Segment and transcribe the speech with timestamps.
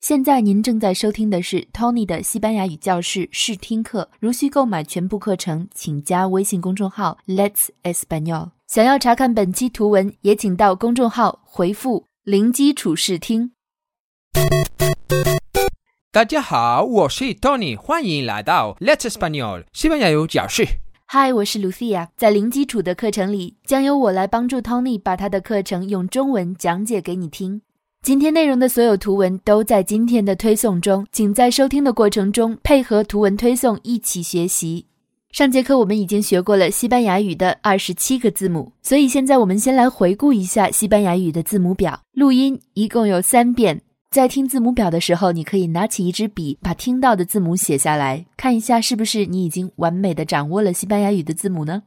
[0.00, 4.08] 现在您正在收听的是 Tony 的西班牙语教室试听课。
[4.18, 8.52] 如需购买全部课程，请加微信公众号 Let's Espanol。
[8.66, 13.52] 想要查看本期图文，也请到公众号回复“零基础试听”。
[16.10, 20.66] 大家好，我是 Tony，欢迎来到 Let's Espanol 西班牙语教室。
[21.04, 22.08] 嗨，我是 Lucia。
[22.16, 27.60] 在零基础的课程里，将由我来帮助 Tony 把他的课程用中文讲解给你听。
[28.02, 34.86] 今天内容的所有图文都在今天的推送中，请在收听的过程中配合图文推送一起学习。
[35.32, 42.00] 上节课我们已经学过了西班牙语的二十七个字母，所以现在我们先来回顾一下西班牙语的字母表。
[42.12, 51.82] 录音一共有三遍，在听字母表的时候，你可以拿起一支笔，把听到的字母写下来，看一下是不是你已经完美的掌握了西班牙语的字母呢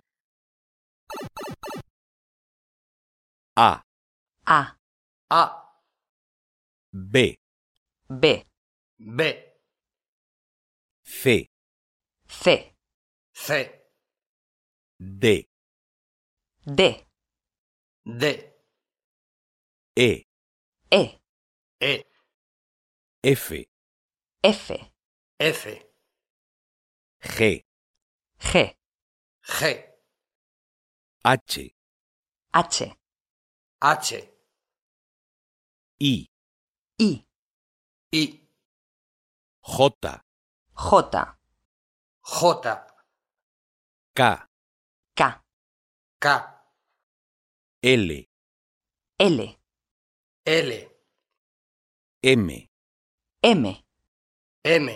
[3.56, 3.82] A,
[4.45, 4.76] A,
[5.30, 5.62] A,
[6.94, 7.40] B,
[8.08, 8.44] B,
[9.00, 9.36] B,
[11.04, 11.50] C,
[12.28, 12.72] C,
[13.34, 13.70] C,
[15.00, 15.48] D,
[16.67, 17.04] D,
[18.06, 18.40] D,
[19.95, 20.26] E,
[20.92, 21.09] E,
[21.82, 22.04] E,
[23.23, 23.52] F,
[24.44, 24.72] F,
[25.39, 25.67] F,
[27.38, 27.64] G,
[28.39, 28.76] G,
[29.44, 29.66] G,
[31.26, 31.73] H,
[32.56, 32.84] H,
[33.82, 34.14] H,
[36.00, 36.28] I,
[37.04, 37.26] I,
[38.14, 38.40] I,
[39.66, 39.90] J,
[40.78, 41.12] J,
[42.56, 42.78] J,
[44.16, 44.38] K,
[45.16, 45.22] K,
[46.22, 46.26] K,
[47.84, 48.26] L,
[49.20, 49.40] L,
[50.45, 50.72] L,
[52.23, 52.50] M,
[53.44, 53.66] M,
[54.64, 54.90] M,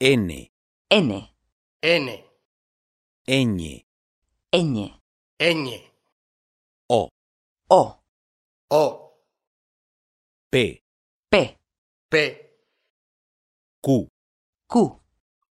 [0.00, 0.48] N,
[0.90, 1.28] N,
[1.82, 2.18] N,
[3.26, 3.84] Ñ,
[4.52, 4.92] Ñ,
[5.38, 5.82] Ñ,
[6.88, 7.10] O,
[7.68, 7.98] O,
[8.70, 9.07] O,
[10.50, 10.82] P,
[11.30, 11.58] P,
[12.10, 12.14] P,
[13.84, 14.08] Q,
[14.66, 15.00] Q,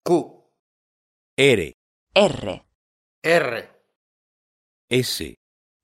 [0.04, 0.42] Q,
[1.38, 1.72] R,
[2.16, 2.60] R,
[3.24, 3.68] R,
[4.90, 5.22] S,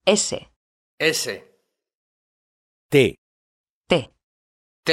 [0.04, 0.34] S,
[0.98, 1.28] S,
[2.90, 3.16] T,
[3.88, 4.10] T,
[4.84, 4.92] T,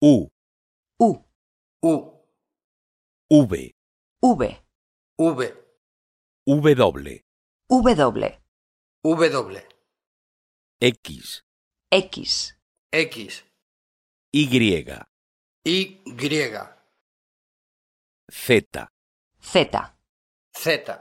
[0.00, 0.28] U,
[0.98, 1.24] U,
[3.30, 3.72] U, V,
[4.20, 4.56] V,
[5.18, 7.20] V, W,
[9.04, 9.60] W, W,
[10.80, 11.42] X,
[11.92, 12.54] X,
[12.90, 13.42] X,
[14.32, 14.96] Y, Y,
[18.32, 18.64] Z,
[19.42, 19.70] Z,
[20.54, 20.98] Z.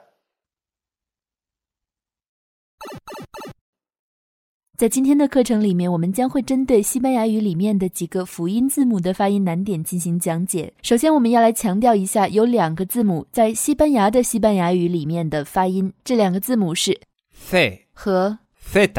[4.78, 10.74] 在今天的课程里面，我们将会针对西班牙语里面的几个辅音字母的发音难点进行讲解。
[10.82, 17.00] 首先，我们要来强调一下，有两个字母在西班牙的西班牙语里面的发音，这两个字母是
[17.32, 18.92] C 和 Z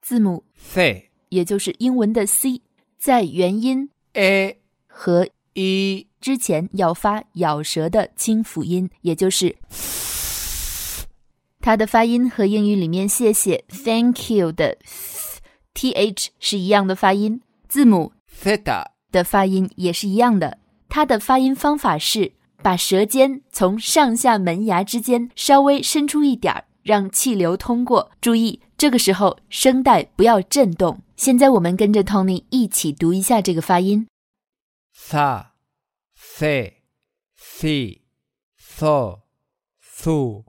[0.00, 2.60] 字母，C 也就是英文的 c，
[2.98, 9.56] 在元音 A 和 E 之前要发咬舌的清辅音，也就是
[11.60, 14.76] 它的发音和英语里面谢谢 thank you 的
[15.74, 20.58] th 是一样的发音，字母 feta 的发音也是一样的。
[20.88, 22.32] 它的发音方法是
[22.62, 28.10] 把舌尖从上下门牙之间稍微伸出一点儿，让气流通过。
[28.20, 30.98] 注意，这个时候声带不要震动。
[31.14, 34.06] 现在我们跟着 Tony 一起读一下这个发音。
[34.96, 35.48] Sa
[36.16, 36.76] C
[37.36, 38.00] C
[38.56, 39.18] So
[39.84, 40.44] Su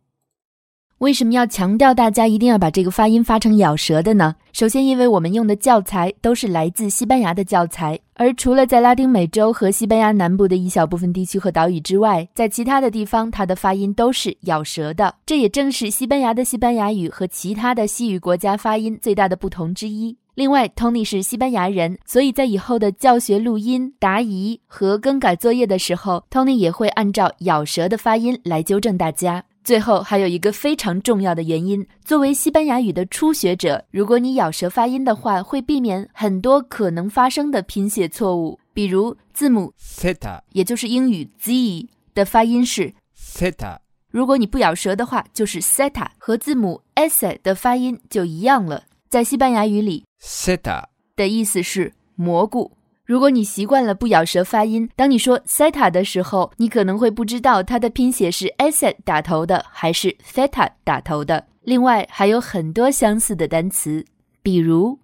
[1.00, 4.38] 为什么要强调大家一定要把这个发音发成咬舌的呢？
[4.54, 15.16] 首先，因为我们用的教材都是来自西班牙的教材，而除了在拉丁美洲和西班牙南部的一小部分地区和岛屿之外，在其他的地方，它的发音都是咬舌的。
[15.26, 20.16] 这也正是西班牙的西班牙语和其他的西语国家发音最大的不同之一。
[20.36, 29.46] 另外，Tony 是西班牙人，所以在以后的教学录音、答疑和更改作业的时候，Tony 也会按照咬舌的发音来纠正大家。
[29.64, 43.78] 最后还有一个非常重要的原因，作为西班牙语的初学者，如果你咬舌发音的话，会避免很多可能发生的拼写错误，比如字母 zeta，也就是英语 z 的发音是，zeta，
[44.10, 48.84] 如果你不咬舌的话，就是 zeta，和字母 s 的发音就一样了。
[49.10, 50.86] 在西班牙语里，zeta
[51.16, 52.72] 的意思是蘑菇。
[53.12, 61.50] 如果你习惯了不咬舌发音，当你说 seta 的时候，你可能会不知道它的拼写是 s 打头的还是 theta 打头的。
[61.64, 64.06] 另外还有很多相似的单词，
[64.42, 64.98] 比如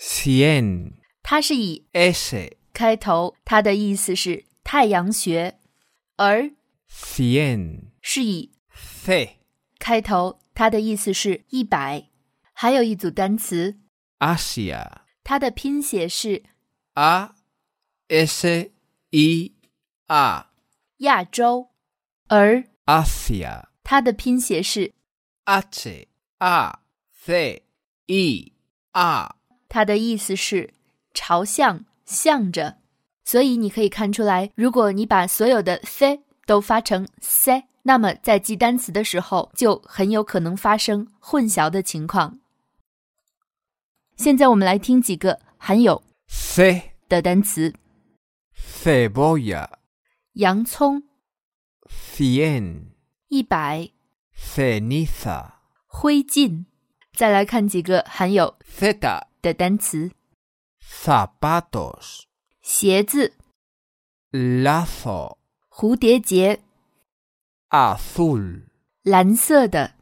[0.00, 0.92] Cien
[1.22, 5.58] 它是以 S 开头，它的意思是太阳穴，
[6.16, 6.50] 而
[6.90, 9.40] cien 是以 C
[9.78, 12.06] 开头，它的意思是一百。
[12.54, 13.76] 还有一组单词
[14.20, 14.86] ，Asia。
[15.22, 16.42] 它的拼写是
[16.96, 17.34] A
[18.08, 18.70] S
[19.10, 19.52] I
[20.08, 20.46] A
[20.96, 21.68] 亚洲，
[22.26, 24.94] 而 Asia 它的拼写是
[25.44, 26.08] H
[26.38, 26.78] A
[27.12, 27.64] C
[28.06, 28.52] E
[28.92, 29.34] A
[29.68, 30.72] 它的意思是
[31.12, 32.78] 朝向、向着，
[33.26, 42.40] 所以你可以看出来，如果你把所有的 c 都发成 c，那么在记单词的时候就很有可能发生混淆的情况。
[44.16, 47.74] 现在我们来听几个含有 C 的单词
[48.54, 49.68] ：Cebolla
[50.32, 51.04] 洋葱、
[51.88, 52.92] Cien
[53.28, 53.90] 一百、
[54.34, 55.52] Ceniza
[55.86, 56.66] 灰烬。
[57.12, 58.92] 再来看几个含有 Z
[59.40, 60.10] 的单词
[60.82, 62.24] ：Zapatos
[62.60, 63.34] 鞋子、
[64.32, 65.38] Lazo
[65.70, 66.60] 蝴蝶结、
[67.70, 68.64] Azul
[69.02, 69.94] 蓝色的。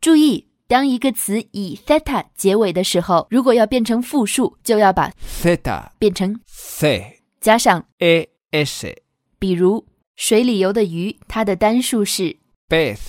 [0.00, 5.10] 注意，当一个词以 theta 结尾的时候，如果要变成复数，就要把
[5.42, 7.84] theta 变成 C 加上。
[7.98, 9.02] a s
[9.40, 9.84] 比如
[10.14, 12.36] 水里游的鱼，它的单数是
[12.68, 13.00] Pez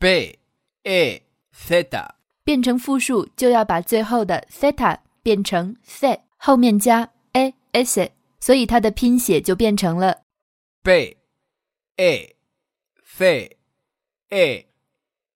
[0.00, 0.40] B
[0.82, 1.22] E
[1.52, 1.88] Z
[2.42, 8.10] 变成复数，就要把最后的 theta 变成 the，后面加 a s，
[8.40, 10.22] 所以它的拼写就变成了
[10.82, 11.16] B
[11.96, 12.34] E
[13.04, 13.56] C
[14.30, 14.66] E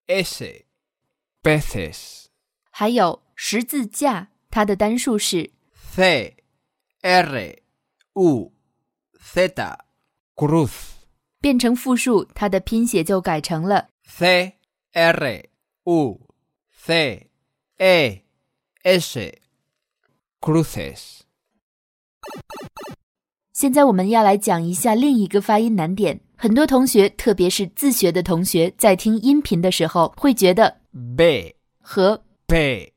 [0.09, 0.64] S
[1.42, 2.26] peces
[2.70, 6.36] 还有十字架，它的单数是 C
[7.02, 7.58] R
[8.14, 8.52] U
[9.34, 9.48] Z
[10.36, 10.70] Cruz
[11.40, 14.54] 变成复数，它的拼写就改成了 C
[14.92, 15.48] R
[15.84, 16.20] U
[16.70, 17.30] C
[17.78, 18.22] E
[18.82, 19.38] S
[20.40, 21.20] cruces
[23.52, 26.20] 现在我们要来讲一下另一个发音难点。
[26.36, 30.81] 很多同学，特别是自学的同学，在听音频的时候，会觉得
[31.16, 32.92] B 和 b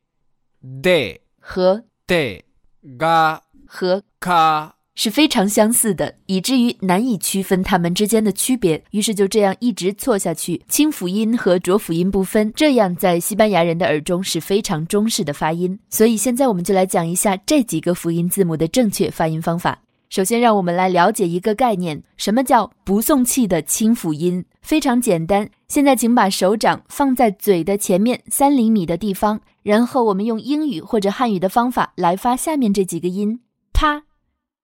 [0.81, 8.83] d 和 d，g 和 K 是非常相似的，以至于难以区分它们之间的区别。
[8.91, 15.79] 于是就这样一直错下去，清辅音和浊辅音不分，这样在西班牙人的耳中是非常中式的发音。
[15.89, 19.81] 所以现在我们就来讲一下这几个辅音字母的正确发音方法。
[20.09, 24.45] 首先，让我们来了解一个概念：什么叫不送气的清辅音？
[24.61, 25.49] 非常简单。
[25.67, 33.39] 现在，请把手掌放在嘴的前面三厘米的地方，然后我们用英语或者汉语的方法来发下面这几个音：
[33.73, 34.03] 啪、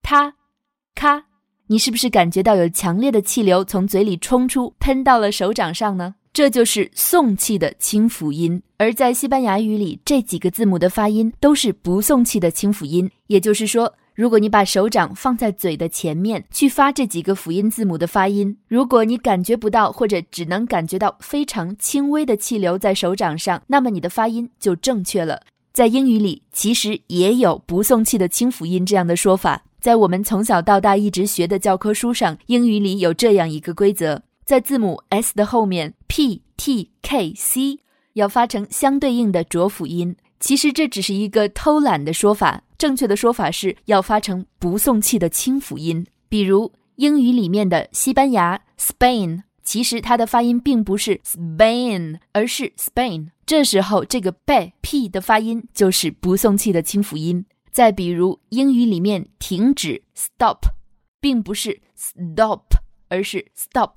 [0.02, 0.36] 他、
[0.96, 1.26] 咔。
[1.68, 6.16] 你是不是感觉到有强烈的气流从嘴里冲出，喷到了手掌上呢？
[6.34, 8.62] 这就是送气的清辅音。
[8.78, 13.10] 而在西班牙语里，这几个字母的发音都是不送气的清辅音。
[13.28, 25.42] 也就是说，如果你把手掌放在嘴的前面去发这几个辅音字母的发音，如果你感觉不到或者只能感觉到非常轻微的气流在手掌上，那么你的发音就正确了。
[25.74, 29.64] 在英语里，其实也有不送气的清辅音这样的说法。
[29.80, 37.80] 在我们从小到大一直学的教科书上，英语里有这样一个规则：在字母 s 的后面，p、t、k、c
[38.14, 40.14] 要发成相对应的浊辅音。
[40.42, 46.04] 其实这只是一个偷懒的说法，正确的说法是要发成不送气的清辅音。
[46.28, 53.28] 比如英语里面的西班牙 （Spain），其实它的发音并不是 Spain，而是 Spain。
[53.46, 57.46] 这时候这个 b p 的发音就是不送气的清辅音。
[57.70, 60.66] 再比如英语里面停止 （stop），
[61.20, 62.64] 并不是 stop，
[63.10, 63.92] 而是 stop，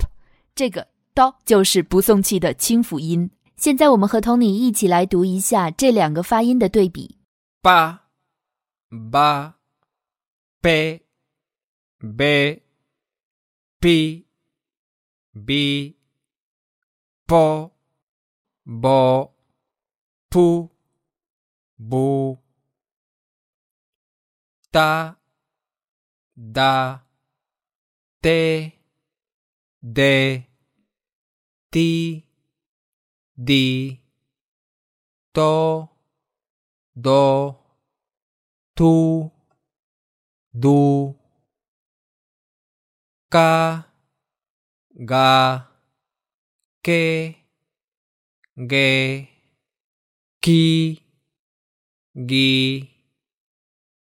[0.55, 3.31] 这个 do 就是不送气的清辅音。
[3.57, 7.17] 现在我们和 Tony 一起来读一下这两个发音的对比。
[7.63, 8.01] Pa
[8.95, 9.55] Ba
[10.63, 11.01] P
[12.01, 12.61] B
[13.81, 14.25] P
[15.35, 15.97] B
[17.27, 17.73] Po
[18.65, 19.31] Bo
[20.31, 20.71] Pu
[21.79, 22.39] Bu
[24.73, 25.17] Ta
[26.37, 27.01] Da
[28.23, 28.73] Te
[29.83, 30.47] De
[31.71, 32.25] Ti
[33.37, 34.01] Di
[35.35, 35.89] To
[36.95, 37.64] Do
[38.75, 39.31] tu,
[40.53, 41.15] du,
[43.31, 43.85] ca,
[44.95, 45.69] ga,
[46.83, 47.35] que,
[48.57, 49.29] ge,
[50.41, 51.03] ki,
[52.15, 52.89] gi,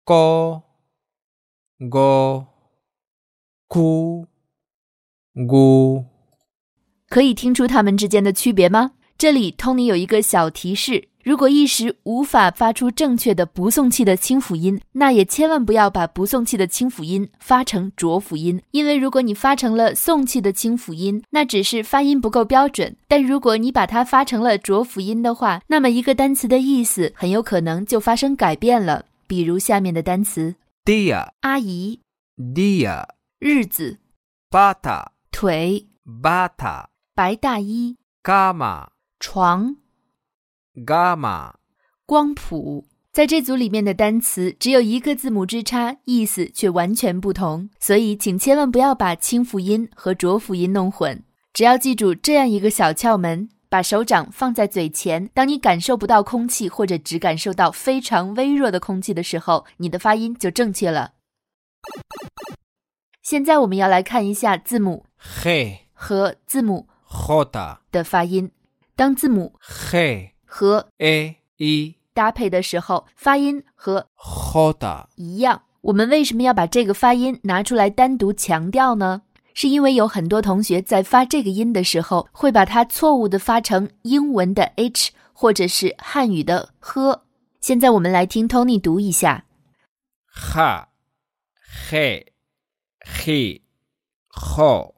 [0.04, 0.62] ko,
[1.78, 2.46] go,
[3.68, 4.26] ku,
[5.34, 6.04] gu。
[7.08, 8.92] 可以听出它们之间的区别吗？
[9.18, 29.04] 这里 Tony 有一个小提示：如果一时无法发出正确的不送气的清辅音，那也千万不要把不送气的清辅音发成浊辅音，因为如果你发成了送气的清辅音，那只是发音不够标准；但如果你把它发成了浊辅音的话，那么一个单词的意思很有可能就发生改变了。
[29.26, 32.00] 比如下面的单词 dia, 阿姨、
[32.36, 33.06] dia,
[33.38, 33.98] 日子、
[34.50, 38.88] bata, 腿、bata, 白大衣、，gama
[39.20, 39.76] 床、
[40.74, 41.54] gama,
[42.06, 42.86] 光谱。
[43.12, 51.24] 在这组里面的单词只有一个字母之差，意思却完全不同，所以请千万不要把清辅音和浊辅音弄混。
[51.52, 61.14] 只要记住这样一个小窍门：把手掌放在嘴前，当你感受不到空气或者只感受到非常微弱的空气的时候，你的发音就正确了。
[63.22, 65.06] 现在我们要来看一下字母
[65.42, 68.52] g, 和字母 j, 的发音。
[68.94, 69.54] 当字母
[69.90, 75.62] g, 和 a e, 搭配的时候，发音和 hoda 一样。
[75.82, 79.22] 我们为什么要把这个发音拿出来单独强调呢？
[79.54, 87.22] 是因为有很多同学在发这个音的时候，会把它错误的发成英文的 h，或者是汉语的呵。
[87.60, 89.44] 现在我们来听 Tony 读一下。
[90.34, 90.86] ha,
[91.88, 92.26] he,
[93.06, 93.60] he,
[94.30, 94.94] ho,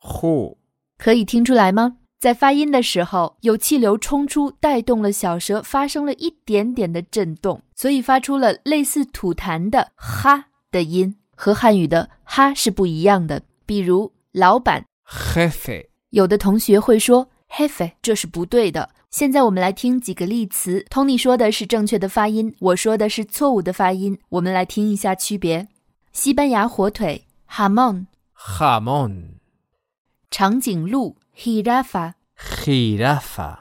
[0.00, 0.56] hu,
[0.96, 1.98] 可以听出来吗？
[2.20, 13.40] 在发音的时候，有气流冲出，带动了小舌发生了一点点的震动，所以发出了类似吐痰的“哈”的音，和汉语的“哈”是不一样的。
[13.64, 18.90] 比如老板，“hefe”，有的同学会说 “hefe”，这是不对的。
[19.10, 25.68] 现在我们来听几个例词，Tony 说的是正确的发音，我说的是错误的发音，我们来听一下区别。
[26.12, 29.22] 西班牙火腿 “hamon”，hamon；
[30.30, 33.58] 长颈鹿 （jirafa）、jirafa,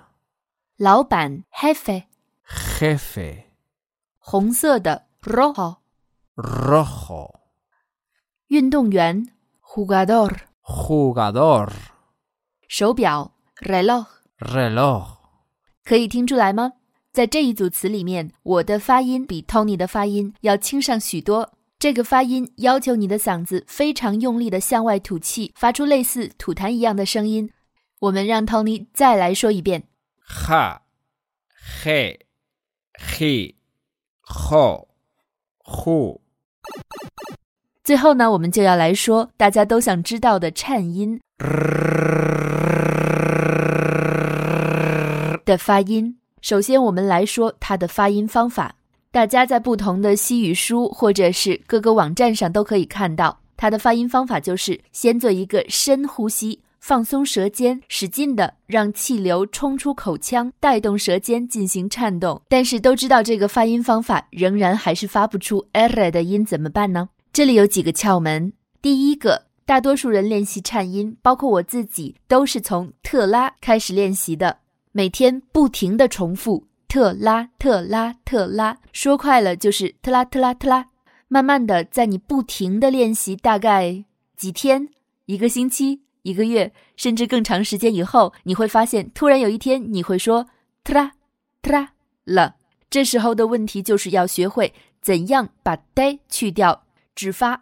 [0.78, 2.04] 老板 （jefe）、
[2.48, 3.44] jefe,
[4.18, 5.78] 红色的 （rojo）、
[6.36, 7.40] rojo,
[8.48, 9.28] 运动员
[9.62, 11.70] （jugador）、jugador,
[12.68, 14.06] 手表 （reloj）。
[14.40, 15.18] reloj,
[15.84, 16.74] 可以听出来吗？
[17.12, 21.54] 在这一组词里面，我的发音比 Tony 的发音要轻上许多。
[21.78, 27.52] 这个发音要求你的嗓子非常用力的向外吐气，发出类似吐痰一样的声音。
[28.00, 29.84] 我们让 Tony 再来说一遍。
[30.26, 30.80] ：ha
[31.84, 32.18] he,
[32.98, 33.56] he,
[34.24, 34.88] ho,
[35.66, 36.22] hu,
[37.84, 41.20] 最后呢，我们就要来说大家都想知道的颤音
[45.44, 46.18] 的发音。
[46.42, 48.76] 首先，我们来说它的发音方法。
[49.12, 62.42] 大家在不同的西语书或者是各个网站上都可以看到，它的发音方法就是先做一个深呼吸，放松舌尖，使劲的让气流冲出口腔，带动舌尖进行颤动。
[62.50, 67.10] 但是都知道这个发音方法，仍然还是发不出 er 的音，怎么办呢？
[67.32, 68.54] 这里有几个窍门。
[68.82, 74.58] 第一个，大多数人练习颤音，包括我自己，都是从特拉开始练习的，
[74.92, 80.88] 每天不停的重复特拉特拉特拉，说快了就是特拉特拉特拉。
[81.28, 84.06] 慢慢的，在你不停的练习，大概
[84.36, 84.90] 几天、
[85.28, 90.48] 一个星期、一个月，甚至更长时间以后，你会发现，突然有一天你会说
[90.84, 91.14] 特拉
[91.62, 91.94] 特拉
[92.26, 92.56] 了。
[92.90, 96.84] 这时候的问题就是要学会怎样把呆去掉，
[97.14, 97.62] 只发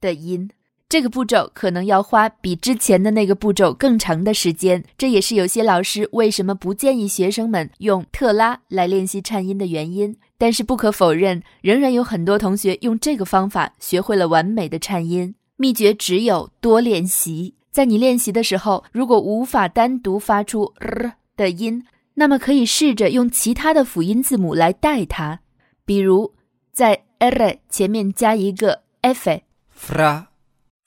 [0.00, 0.50] 的音。
[0.88, 10.16] 这个步骤可能要花比之前的那个步骤更长的时间，这也是有些老师为什么不建议学生们用特拉来练习颤音的原因。
[10.38, 15.34] 但是不可否认，仍然有很多同学用这个方法学会了完美的颤音。
[15.56, 17.55] 秘诀只有多练习。
[17.76, 25.40] 在你练习的时候，如果无法单独发出 r 的音，那么可以试着用其他的辅音字母来代它，
[25.84, 26.34] 比如
[26.72, 29.42] 在 r 前面加一个 f。
[29.70, 30.28] fra,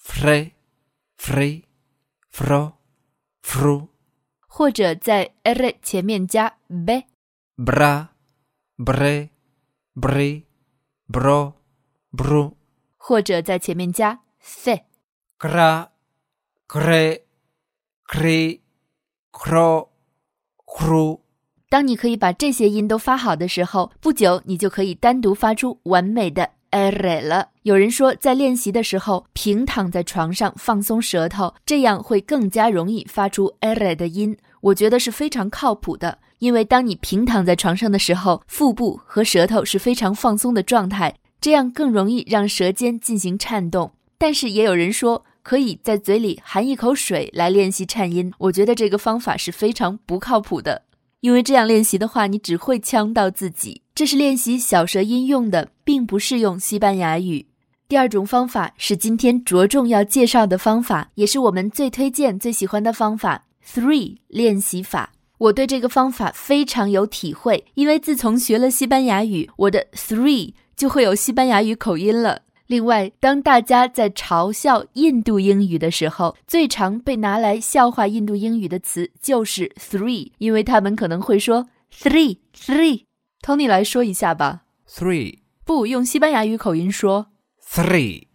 [0.01, 0.53] fre,
[1.15, 1.65] free,
[2.34, 2.72] fro,
[3.43, 3.89] fru,
[4.48, 7.03] 或者在 r 前面加 b
[7.55, 8.08] bra
[8.84, 9.29] bre
[9.93, 10.41] bre
[11.08, 11.53] bro
[12.12, 12.55] bru，
[12.98, 14.79] 或者在前面加 f。
[15.38, 15.89] gra,
[16.69, 17.21] cre
[18.07, 18.59] cri,
[19.31, 19.88] cro,
[20.67, 21.19] cru,
[21.67, 27.49] 当你可以把这些音都发好的时候，不久你就可以单独发出完美的 r 了。
[27.63, 34.38] 有人说，在练习的时候平躺在床上放松舌头，这样会更加容易发出 r 的音。
[34.61, 43.93] 我觉得是非常靠谱的，因为当你平躺在床上的时候，腹部和舌头是非常放松的状态，这样更容易让舌尖进行颤动。
[44.19, 50.84] 但是也有人说，可以在嘴里含一口水来练习颤音，我觉得这个方法是非常不靠谱的。
[51.22, 53.81] 因为这样练习的话，你只会呛到自己。
[53.93, 57.48] 这是练习小舌音用的，并不适用西班牙语。
[57.89, 65.12] 第二种方法是今天着重要介绍的方法，也是我们最推荐、最喜欢的方法 ——three 练习法。
[65.39, 72.43] 我对这个方法非常有体会，因为自从学了西班牙语，我的 three 就会有西班牙语口音了。
[72.69, 83.05] 另外，当大家在嘲笑印度英语的时候，最常被拿来笑话印度英语的词就是 three，因为他们可能会说 three three。
[83.41, 87.31] Tony 来说一下吧，three 不用西班牙语口音说。
[87.67, 88.27] three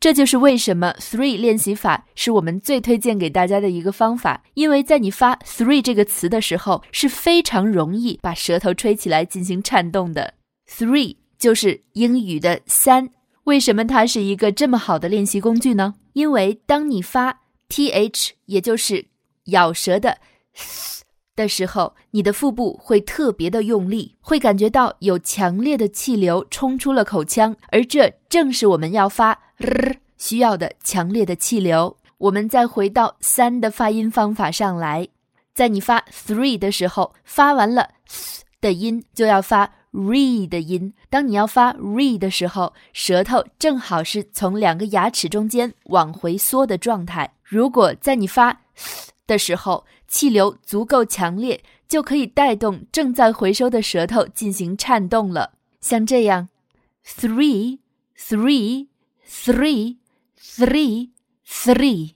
[0.00, 10.32] 这就是为什么 three 练习法是我们最推荐给大家的一个方法，因为在你发 three 这个词的时候是非常容易把舌头吹起来进行颤动的。
[10.66, 13.10] three 就是英语的三。
[13.44, 15.94] 为什么它是一个这么好的练习工具呢？
[16.14, 19.06] 因为当你发 th，也就是
[19.46, 20.18] 咬舌的
[20.56, 21.00] th
[21.36, 31.96] 的时候，你的腹部会特别的用力，会感觉到有强烈的气流冲出了口腔，而这正是我们要发 r 需要的强烈的气流。
[32.18, 35.08] 我们再回到三的发音方法上来，
[35.52, 37.90] 在你发 three 的时候，发完了
[38.64, 40.94] 的音就要发 re 的音。
[41.10, 47.34] 当你要发 re 的时候，舌头正好是从两个牙齿中间往回缩的状态。
[47.42, 55.52] 如果在你发 th 的时候，气流足够强烈，就可以带动正在回收的舌头进行颤动了。
[55.82, 56.48] 像这样
[57.04, 57.80] ，three
[58.16, 58.88] three
[59.28, 59.98] three
[60.40, 61.10] three
[61.46, 62.14] three。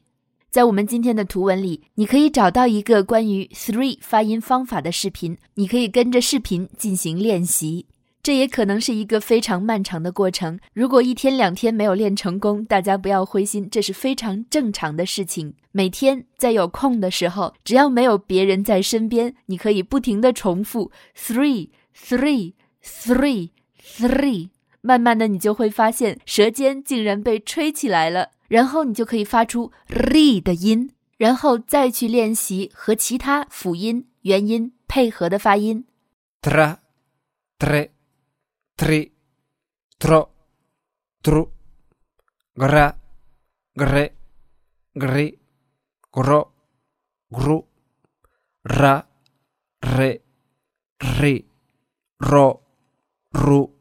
[0.59, 7.87] 在我们今天的图文里，你可以找到一个关于 three 发音方法的视频，你可以跟着视频进行练习。
[8.25, 10.59] 这也可能是一个非常漫长的过程。
[10.75, 15.55] 如果一天两天没有练成功，大家不要灰心，这是非常正常的事情。
[15.71, 23.51] 每天在有空的时候，只要没有别人在身边，你可以不停的重复 three three three
[23.81, 24.49] three。
[24.81, 35.85] 慢慢的，你就会发现舌尖竟然被吹起来了，然后你就可以发出 r 的音，然后再去练习和其他辅音、元音配合的发音。
[36.41, 36.79] tra
[37.59, 37.91] tre
[38.77, 39.11] tri
[39.99, 40.29] tro
[41.21, 41.49] tru
[42.55, 42.95] gra
[43.75, 44.13] gre
[44.95, 45.39] gri
[46.13, 46.53] gro
[47.29, 47.65] gru
[48.63, 49.05] ra
[49.81, 50.21] re
[50.99, 51.45] ri
[52.19, 52.61] ro
[53.33, 53.78] ru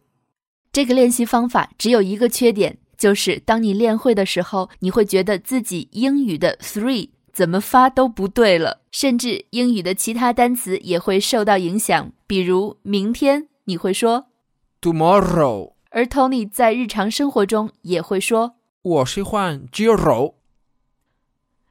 [0.78, 12.12] 这个练习方法只有一个缺点，就是当你练会的时候，你会觉得自己英语的 three 怎么发都不对了，甚至英语的其他单词也会受到影响。
[12.28, 14.28] 比如明天你会说
[14.80, 18.58] ，tomorrow 而 Tony 在日常生活中也会说。
[18.84, 20.36] 我喜欢鸡肉。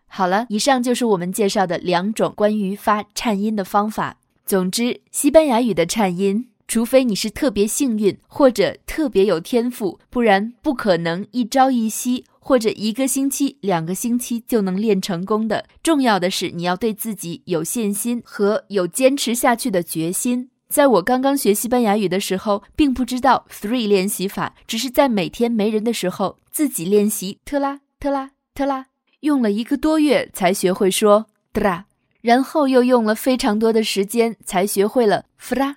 [0.08, 4.18] 好了，以上就是我们介绍的两种关于发颤音的方法。
[4.44, 15.66] 总之，西班牙语的颤音，除非你是特别幸运或者特别有天赋，不然不可能一朝一夕或者一个星期、两个星期就能练成功的。
[15.82, 20.50] 重要的是你要对自己有信心和有坚持下去的决心。
[20.68, 28.86] 在我刚刚学西班牙语的时候，并不知道 three 练习法，只是在每天没人的时候自己练习特拉特拉特拉。
[29.20, 31.84] 用了一个多月才学会说 dra，
[32.20, 35.76] 然后又用了非常多的时间才学会了 fra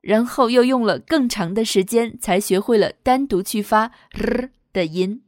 [0.00, 5.22] 然后又用了更长的时间才学会了单独去发 r 的音。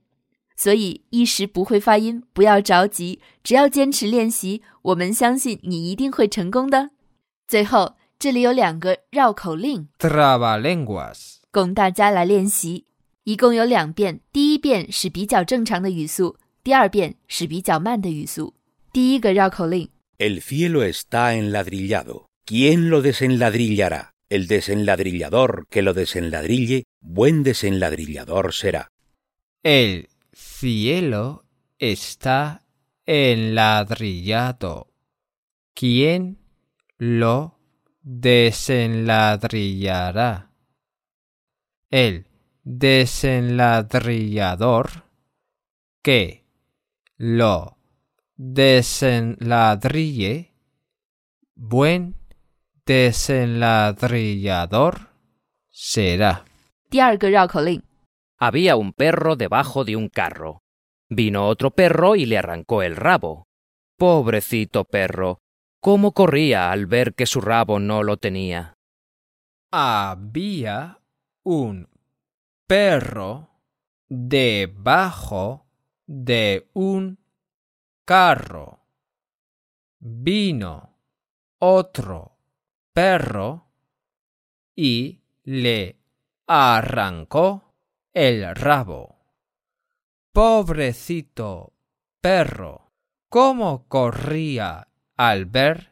[0.57, 6.91] 所以一时不会发音，不要着急，只要坚持练习，我们相信你一定会成功的。
[7.49, 12.87] 最后，这里有两个绕口令 trabalenguas 供大家来练习。
[13.25, 18.55] 一共有两遍，第一遍是比较正常的语速，第二遍是比较慢的语速。
[18.93, 22.27] 第一个绕口令 El cielo está enladrillado.
[22.47, 24.17] ¿Quién lo desenladrillará?
[24.29, 28.89] El desenladrillador que lo desenladrille, buen desenladrillador será.
[29.63, 31.47] El cielo
[31.79, 32.67] está
[33.07, 34.93] enladrillado.
[35.75, 36.37] ¿Quién
[36.99, 37.59] lo
[38.03, 40.51] desenladrillará?
[41.91, 42.27] El
[42.63, 45.05] desenladrillador
[46.03, 46.45] que
[47.17, 47.79] lo
[48.37, 50.53] desenladrille,
[51.55, 52.24] buen
[52.87, 55.11] desenladrillador
[55.71, 56.45] será.
[58.39, 60.63] Había un perro debajo de un carro.
[61.09, 63.47] Vino otro perro y le arrancó el rabo.
[63.97, 65.41] Pobrecito perro,
[65.81, 68.75] cómo corría al ver que su rabo no lo tenía.
[69.71, 70.99] Había
[71.43, 71.89] un
[72.67, 73.51] perro
[74.09, 75.67] debajo
[76.07, 77.19] de un
[78.05, 78.81] carro.
[79.99, 80.99] Vino
[81.59, 82.34] otro
[82.94, 83.68] perro
[84.76, 85.98] y le
[86.48, 87.74] arrancó
[88.14, 89.18] el rabo.
[90.32, 91.74] Pobrecito
[92.22, 92.92] perro,
[93.30, 95.92] cómo corría al ver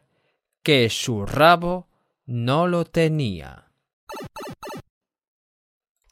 [0.62, 1.88] que su rabo
[2.26, 3.64] no lo tenía.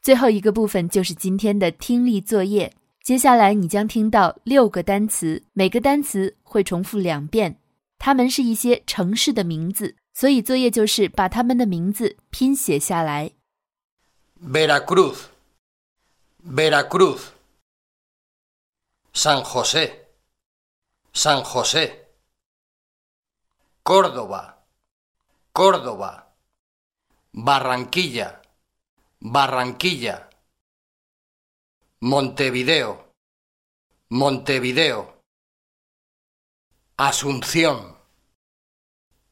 [0.00, 2.72] 最后一个部分就是今天的听力作业。
[3.02, 7.59] 接下来你将听到六个单词，每个单词会重复两遍。
[8.03, 13.33] 它们是一些城市的名字，所以作业就是把它们的名字拼写下来。
[14.41, 15.25] Veracruz,
[16.43, 17.27] Veracruz.
[19.13, 20.07] San José,
[21.13, 22.07] San José.
[23.83, 24.55] Córdoba,
[25.53, 26.23] Córdoba.
[27.33, 28.41] Barranquilla,
[29.21, 30.27] Barranquilla.
[31.99, 33.13] Montevideo,
[34.09, 35.20] Montevideo.
[37.03, 37.95] Asunción,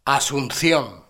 [0.04, 1.04] Asunción.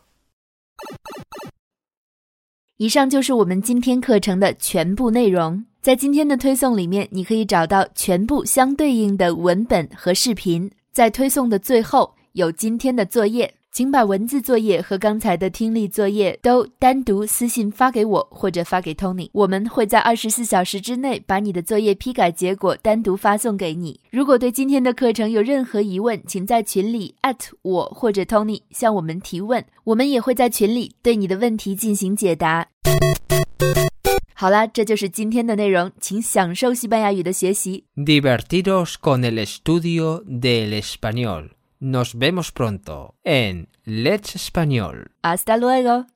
[2.76, 5.66] 以上就是我们今天课程的全部内容。
[5.80, 10.70] 在今天的推送里面，你可以找到全部相对应的文本和视频。
[10.92, 24.02] 在推送的最后有今天的作业，请把文字作业和刚才的听力作业都单独私信发给我或者发给 Tony，我们会在二十四小时之内把你的作业批改结果单独发送给你。
[24.12, 27.16] 如果对今天的课程有任何疑问，请在群里
[27.62, 32.68] 我或者 Tony 向我们提问，我们也会在群里对你的问题进行解答。
[34.34, 37.86] 好啦，这就是今天的内容，请享受西班牙语的学习。
[37.96, 41.52] Divertidos con el estudio del español.
[41.82, 45.12] Nos vemos pronto en Let's Español.
[45.22, 46.08] Hasta luego。